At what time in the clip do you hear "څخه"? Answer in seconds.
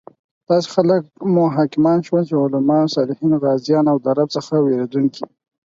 4.37-4.53